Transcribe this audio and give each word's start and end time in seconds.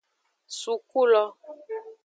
Suku 0.59 1.01
lo. 1.11 1.23